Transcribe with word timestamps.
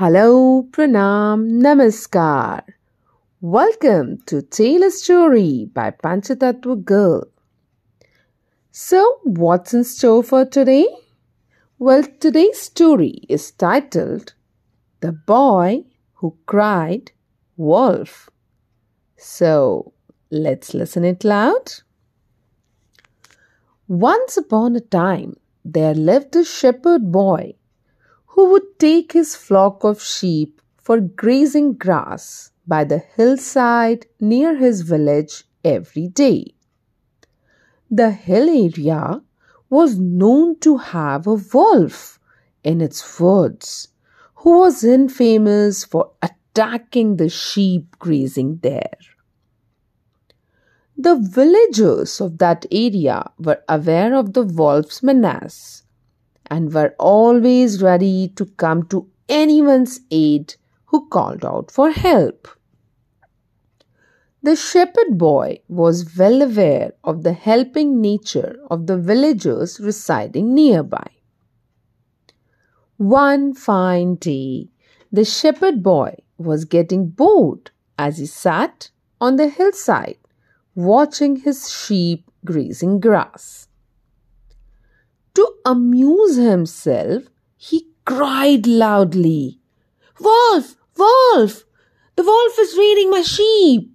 Hello, 0.00 0.66
Pranam, 0.70 1.60
Namaskar. 1.62 2.62
Welcome 3.42 4.22
to 4.24 4.40
Tale 4.40 4.84
a 4.84 4.90
Story 4.90 5.68
by 5.74 5.90
Panchatattva 5.90 6.82
Girl. 6.86 7.24
So, 8.70 9.18
what's 9.24 9.74
in 9.74 9.84
store 9.84 10.22
for 10.22 10.46
today? 10.46 10.86
Well, 11.78 12.02
today's 12.18 12.58
story 12.58 13.26
is 13.28 13.50
titled 13.50 14.32
The 15.00 15.12
Boy 15.12 15.84
Who 16.14 16.34
Cried 16.46 17.12
Wolf. 17.58 18.30
So, 19.18 19.92
let's 20.30 20.72
listen 20.72 21.04
it 21.04 21.24
loud. 21.24 21.74
Once 23.86 24.38
upon 24.38 24.76
a 24.76 24.80
time, 24.80 25.36
there 25.62 25.92
lived 25.92 26.34
a 26.36 26.42
shepherd 26.42 27.12
boy 27.12 27.52
who 28.40 28.52
would 28.52 28.78
take 28.78 29.12
his 29.12 29.36
flock 29.36 29.84
of 29.84 30.02
sheep 30.02 30.62
for 30.78 30.98
grazing 30.98 31.74
grass 31.74 32.52
by 32.66 32.82
the 32.82 32.96
hillside 32.96 34.06
near 34.18 34.56
his 34.56 34.80
village 34.80 35.44
every 35.62 36.08
day. 36.08 36.46
The 37.90 38.12
hill 38.12 38.48
area 38.48 39.20
was 39.68 39.98
known 39.98 40.58
to 40.60 40.78
have 40.78 41.26
a 41.26 41.34
wolf 41.34 42.18
in 42.64 42.80
its 42.80 43.02
woods 43.20 43.88
who 44.36 44.60
was 44.60 44.84
infamous 44.84 45.84
for 45.84 46.12
attacking 46.22 47.16
the 47.18 47.28
sheep 47.28 47.98
grazing 47.98 48.60
there. 48.62 49.00
The 50.96 51.16
villagers 51.16 52.22
of 52.22 52.38
that 52.38 52.64
area 52.72 53.32
were 53.38 53.62
aware 53.68 54.14
of 54.14 54.32
the 54.32 54.44
wolf's 54.44 55.02
menace 55.02 55.82
and 56.50 56.74
were 56.74 56.94
always 56.98 57.82
ready 57.82 58.28
to 58.36 58.46
come 58.46 58.82
to 58.88 59.08
anyone's 59.28 60.00
aid 60.10 60.54
who 60.86 61.08
called 61.08 61.44
out 61.44 61.70
for 61.70 61.90
help. 61.90 62.48
The 64.42 64.56
shepherd 64.56 65.18
boy 65.18 65.60
was 65.68 66.16
well 66.16 66.42
aware 66.42 66.92
of 67.04 67.22
the 67.22 67.34
helping 67.34 68.00
nature 68.00 68.58
of 68.70 68.86
the 68.86 68.96
villagers 68.96 69.78
residing 69.78 70.54
nearby. 70.54 71.06
One 72.96 73.54
fine 73.54 74.16
day, 74.16 74.70
the 75.12 75.24
shepherd 75.24 75.82
boy 75.82 76.16
was 76.38 76.64
getting 76.64 77.08
bored 77.08 77.70
as 77.98 78.18
he 78.18 78.26
sat 78.26 78.90
on 79.20 79.36
the 79.36 79.48
hillside 79.48 80.16
watching 80.74 81.36
his 81.36 81.70
sheep 81.70 82.30
grazing 82.44 83.00
grass. 83.00 83.68
To 85.34 85.54
amuse 85.64 86.36
himself, 86.36 87.24
he 87.56 87.88
cried 88.04 88.66
loudly, 88.66 89.60
Wolf! 90.18 90.76
Wolf! 90.96 91.64
The 92.16 92.24
wolf 92.24 92.58
is 92.58 92.76
raiding 92.76 93.10
my 93.10 93.22
sheep! 93.22 93.92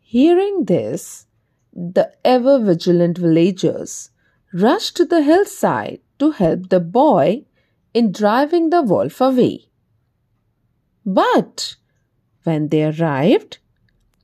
Hearing 0.00 0.64
this, 0.64 1.26
the 1.72 2.12
ever 2.24 2.58
vigilant 2.58 3.18
villagers 3.18 4.10
rushed 4.52 4.96
to 4.96 5.04
the 5.04 5.22
hillside 5.22 6.00
to 6.18 6.30
help 6.30 6.68
the 6.68 6.80
boy 6.80 7.44
in 7.92 8.12
driving 8.12 8.70
the 8.70 8.82
wolf 8.82 9.20
away. 9.20 9.66
But 11.04 11.76
when 12.44 12.68
they 12.68 12.84
arrived, 12.84 13.58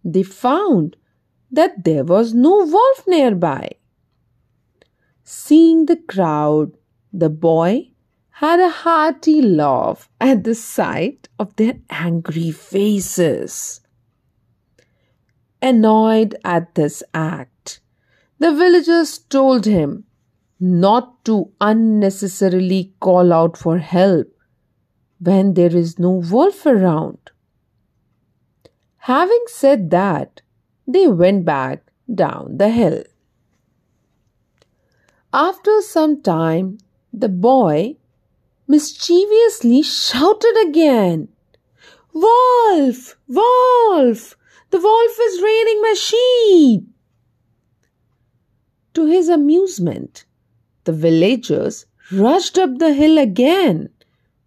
they 0.05 0.23
found 0.23 0.97
that 1.51 1.85
there 1.85 2.05
was 2.05 2.33
no 2.33 2.65
wolf 2.65 3.05
nearby. 3.07 3.71
Seeing 5.33 5.87
the 5.87 5.95
crowd, 5.97 6.77
the 7.13 7.31
boy 7.31 7.93
had 8.31 8.59
a 8.59 8.69
hearty 8.69 9.41
laugh 9.41 10.09
at 10.21 10.43
the 10.43 10.57
sight 10.57 11.29
of 11.39 11.55
their 11.55 11.75
angry 11.89 12.51
faces. 12.51 13.81
Annoyed 15.63 16.35
at 16.45 16.75
this 16.75 17.05
act, 17.15 17.79
the 18.41 18.53
villagers 18.53 19.19
told 19.19 19.67
him 19.67 20.03
not 20.59 21.25
to 21.27 21.53
unnecessarily 21.61 22.93
call 22.99 23.33
out 23.33 23.57
for 23.57 23.79
help 23.79 24.37
when 25.21 25.55
there 25.55 25.77
is 25.77 25.97
no 25.97 26.11
wolf 26.11 26.67
around. 26.67 27.31
Having 28.97 29.45
said 29.47 29.91
that, 29.91 30.43
they 30.89 31.07
went 31.07 31.45
back 31.45 31.93
down 32.13 32.57
the 32.57 32.71
hill. 32.71 33.05
After 35.33 35.81
some 35.81 36.23
time, 36.23 36.79
the 37.13 37.29
boy 37.29 37.97
mischievously 38.67 39.83
shouted 39.83 40.57
again, 40.67 41.29
Wolf! 42.13 43.17
Wolf! 43.29 44.37
The 44.71 44.81
wolf 44.81 45.19
is 45.21 45.43
raiding 45.43 45.83
my 45.83 45.95
sheep! 45.95 46.85
To 48.95 49.07
his 49.07 49.29
amusement, 49.29 50.25
the 50.83 50.93
villagers 50.93 51.87
rushed 52.11 52.59
up 52.59 52.79
the 52.79 52.93
hill 52.93 53.17
again 53.17 53.91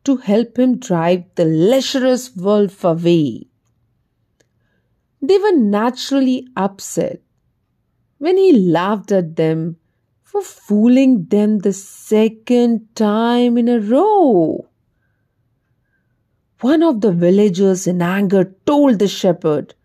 to 0.04 0.18
help 0.18 0.60
him 0.60 0.80
drive 0.80 1.24
the 1.36 1.46
lecherous 1.46 2.36
wolf 2.36 2.84
away. 2.84 3.48
They 5.22 5.38
were 5.38 5.56
naturally 5.56 6.46
upset 6.58 7.22
when 8.18 8.36
he 8.38 8.52
laughed 8.52 9.14
at 9.14 9.38
them 9.38 9.78
for 10.34 10.42
fooling 10.42 11.26
them 11.26 11.60
the 11.60 11.72
second 11.72 12.88
time 12.96 13.56
in 13.56 13.68
a 13.68 13.80
row. 13.80 14.68
One 16.62 16.82
of 16.82 17.02
the 17.02 17.12
villagers 17.12 17.86
in 17.86 18.02
anger 18.02 18.56
told 18.66 18.98
the 18.98 19.08
shepherd 19.08 19.76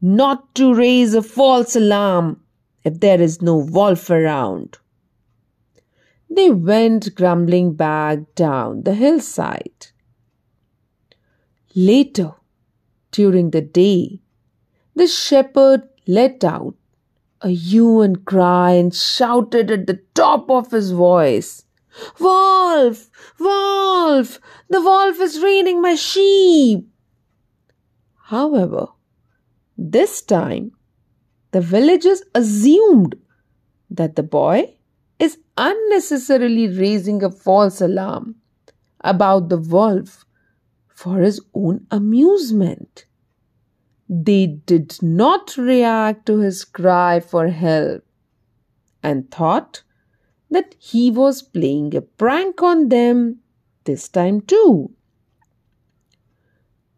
not 0.00 0.54
to 0.54 0.72
raise 0.72 1.14
a 1.14 1.22
false 1.22 1.74
alarm 1.74 2.40
if 2.84 3.00
there 3.00 3.20
is 3.20 3.42
no 3.42 3.56
wolf 3.56 4.08
around. 4.08 4.78
They 6.30 6.50
went 6.50 7.16
grumbling 7.16 7.74
back 7.74 8.20
down 8.36 8.84
the 8.84 8.94
hillside. 8.94 9.88
Later, 11.74 12.34
during 13.10 13.50
the 13.50 13.62
day, 13.62 14.20
the 14.94 15.08
shepherd 15.08 15.88
let 16.06 16.44
out 16.44 16.76
a 17.40 17.48
hue 17.48 18.00
and 18.00 18.24
cry 18.24 18.72
and 18.72 18.94
shouted 18.94 19.70
at 19.70 19.86
the 19.86 20.00
top 20.14 20.50
of 20.50 20.70
his 20.70 20.90
voice. 20.90 21.64
Wolf! 22.20 23.10
Wolf! 23.38 24.40
The 24.68 24.80
wolf 24.80 25.20
is 25.20 25.42
raiding 25.42 25.80
my 25.80 25.94
sheep! 25.94 26.88
However, 28.24 28.88
this 29.76 30.20
time 30.22 30.72
the 31.52 31.60
villagers 31.60 32.22
assumed 32.34 33.16
that 33.90 34.16
the 34.16 34.22
boy 34.22 34.74
is 35.18 35.38
unnecessarily 35.56 36.68
raising 36.68 37.22
a 37.22 37.30
false 37.30 37.80
alarm 37.80 38.36
about 39.00 39.48
the 39.48 39.56
wolf 39.56 40.24
for 40.88 41.20
his 41.20 41.40
own 41.54 41.86
amusement. 41.90 43.06
They 44.08 44.46
did 44.46 45.02
not 45.02 45.56
react 45.56 46.26
to 46.26 46.38
his 46.38 46.64
cry 46.64 47.20
for 47.20 47.48
help 47.48 48.04
and 49.02 49.30
thought 49.30 49.82
that 50.50 50.74
he 50.78 51.10
was 51.10 51.42
playing 51.42 51.94
a 51.94 52.00
prank 52.00 52.62
on 52.62 52.88
them 52.88 53.40
this 53.84 54.08
time 54.08 54.40
too. 54.40 54.92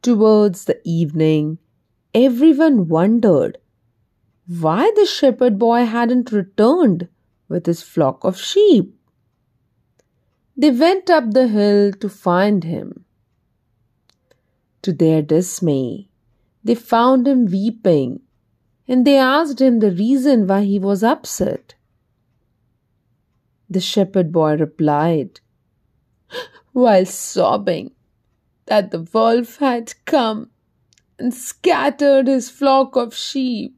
Towards 0.02 0.64
the 0.66 0.80
evening, 0.84 1.58
everyone 2.14 2.88
wondered 2.88 3.58
why 4.46 4.92
the 4.94 5.06
shepherd 5.06 5.58
boy 5.58 5.84
hadn't 5.84 6.32
returned 6.32 7.08
with 7.48 7.66
his 7.66 7.82
flock 7.82 8.24
of 8.24 8.38
sheep. 8.38 8.94
They 10.56 10.70
went 10.70 11.10
up 11.10 11.32
the 11.32 11.48
hill 11.48 11.92
to 11.92 12.08
find 12.08 12.64
him. 12.64 13.04
To 14.82 14.92
their 14.92 15.22
dismay, 15.22 16.09
they 16.62 16.74
found 16.74 17.26
him 17.26 17.46
weeping 17.46 18.20
and 18.86 19.06
they 19.06 19.16
asked 19.16 19.60
him 19.60 19.78
the 19.78 19.92
reason 19.92 20.46
why 20.48 20.62
he 20.64 20.78
was 20.78 21.04
upset. 21.04 21.74
The 23.68 23.80
shepherd 23.80 24.32
boy 24.32 24.56
replied, 24.56 25.38
while 26.72 27.06
sobbing, 27.06 27.92
that 28.66 28.90
the 28.90 29.06
wolf 29.12 29.58
had 29.58 29.94
come 30.04 30.50
and 31.20 31.32
scattered 31.32 32.26
his 32.26 32.50
flock 32.50 32.96
of 32.96 33.14
sheep. 33.14 33.76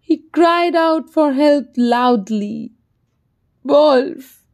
He 0.00 0.24
cried 0.32 0.74
out 0.74 1.08
for 1.08 1.32
help 1.32 1.66
loudly. 1.76 2.72
Wolf! 3.62 4.44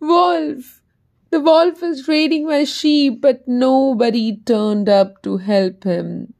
Wolf! 0.00 0.82
The 1.30 1.40
wolf 1.40 1.80
is 1.84 2.08
raiding 2.08 2.46
my 2.46 2.64
sheep, 2.64 3.20
but 3.20 3.46
nobody 3.46 4.36
turned 4.36 4.88
up 4.88 5.22
to 5.22 5.36
help 5.36 5.84
him 5.84 6.33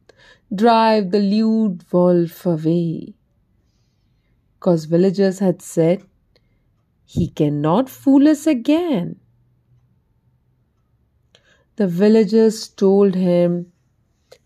drive 0.55 1.11
the 1.11 1.19
lewd 1.19 1.83
wolf 1.91 2.45
away. 2.45 3.15
Cause 4.59 4.85
villagers 4.85 5.39
had 5.39 5.61
said, 5.61 6.03
He 7.05 7.27
cannot 7.29 7.89
fool 7.89 8.27
us 8.27 8.47
again. 8.47 9.19
the 11.75 11.87
villagers 11.87 12.67
told 12.69 13.15
him 13.15 13.71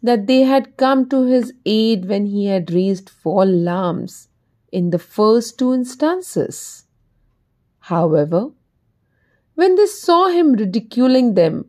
that 0.01 0.27
they 0.27 0.41
had 0.41 0.77
come 0.77 1.07
to 1.09 1.25
his 1.25 1.53
aid 1.65 2.05
when 2.05 2.25
he 2.25 2.45
had 2.45 2.71
raised 2.71 3.09
false 3.09 3.47
alarms 3.47 4.27
in 4.71 4.89
the 4.89 4.99
first 4.99 5.57
two 5.59 5.73
instances. 5.73 6.85
However, 7.79 8.49
when 9.55 9.75
they 9.75 9.85
saw 9.85 10.27
him 10.29 10.53
ridiculing 10.53 11.33
them 11.33 11.65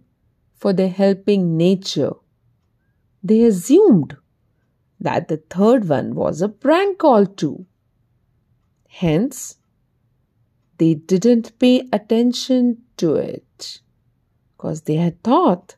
for 0.55 0.73
their 0.73 0.89
helping 0.89 1.57
nature, 1.57 2.13
they 3.23 3.43
assumed 3.45 4.17
that 5.01 5.29
the 5.29 5.39
third 5.39 5.89
one 5.89 6.15
was 6.15 6.43
a 6.43 6.49
prank 6.49 6.99
call 6.99 7.27
too. 7.27 7.67
Hence, 8.89 9.57
they 10.79 10.95
didn't 10.95 11.59
pay 11.59 11.89
attention 11.93 12.83
to 12.97 13.15
it 13.15 13.81
because 14.57 14.83
they 14.83 14.97
had 14.97 15.23
thought 15.23 15.77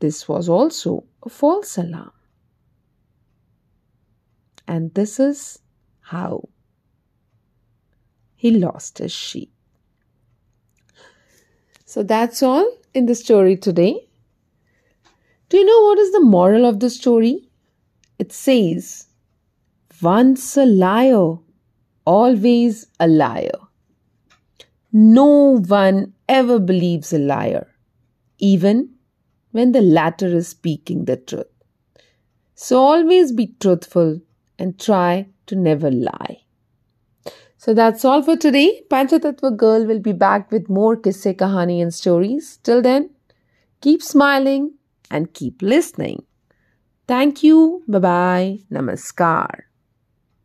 this 0.00 0.28
was 0.28 0.48
also 0.48 1.04
a 1.22 1.28
false 1.28 1.78
alarm. 1.78 2.12
And 4.66 4.92
this 4.94 5.18
is 5.18 5.60
how 6.00 6.48
he 8.36 8.50
lost 8.50 8.98
his 8.98 9.12
sheep. 9.12 9.52
So 11.84 12.02
that's 12.02 12.42
all 12.42 12.70
in 12.92 13.06
the 13.06 13.14
story 13.14 13.56
today. 13.56 14.08
Do 15.48 15.56
you 15.56 15.64
know 15.64 15.82
what 15.88 15.98
is 15.98 16.12
the 16.12 16.20
moral 16.20 16.66
of 16.66 16.80
the 16.80 16.90
story? 16.90 17.47
It 18.18 18.32
says, 18.32 19.06
Once 20.02 20.56
a 20.56 20.66
liar, 20.66 21.36
always 22.04 22.86
a 22.98 23.06
liar. 23.06 23.58
No 24.92 25.58
one 25.58 26.14
ever 26.28 26.58
believes 26.58 27.12
a 27.12 27.18
liar, 27.18 27.66
even 28.38 28.94
when 29.52 29.72
the 29.72 29.82
latter 29.82 30.26
is 30.26 30.48
speaking 30.48 31.04
the 31.04 31.16
truth. 31.16 31.46
So 32.54 32.78
always 32.78 33.32
be 33.32 33.54
truthful 33.60 34.20
and 34.58 34.78
try 34.78 35.28
to 35.46 35.54
never 35.54 35.90
lie. 35.90 36.38
So 37.56 37.74
that's 37.74 38.04
all 38.04 38.22
for 38.22 38.36
today. 38.36 38.82
Panchatattva 38.90 39.56
Girl 39.56 39.84
will 39.84 40.00
be 40.00 40.12
back 40.12 40.50
with 40.50 40.68
more 40.68 40.96
kisse, 40.96 41.36
kahani 41.36 41.82
and 41.82 41.92
stories. 41.92 42.58
Till 42.62 42.82
then, 42.82 43.10
keep 43.80 44.02
smiling 44.02 44.74
and 45.10 45.32
keep 45.34 45.60
listening. 45.62 46.24
Thank 47.08 47.42
you. 47.42 47.82
Bye 47.88 47.98
bye. 47.98 48.58
Namaskar. 48.70 49.67